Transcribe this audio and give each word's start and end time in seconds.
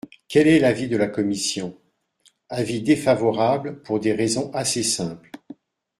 Quel 0.27 0.47
est 0.47 0.57
l’avis 0.57 0.87
de 0.87 0.97
la 0.97 1.05
commission? 1.05 1.77
Avis 2.49 2.81
défavorable 2.81 3.83
pour 3.83 3.99
des 3.99 4.13
raisons 4.13 4.49
assez 4.51 4.81
simples. 4.81 5.29